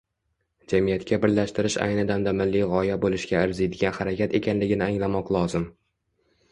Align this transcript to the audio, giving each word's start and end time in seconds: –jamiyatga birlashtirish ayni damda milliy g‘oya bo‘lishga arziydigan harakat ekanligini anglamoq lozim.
–jamiyatga 0.71 1.19
birlashtirish 1.25 1.75
ayni 1.85 2.05
damda 2.13 2.33
milliy 2.39 2.65
g‘oya 2.73 2.99
bo‘lishga 3.05 3.45
arziydigan 3.49 3.97
harakat 4.01 4.35
ekanligini 4.43 4.87
anglamoq 4.93 5.33
lozim. 5.39 5.71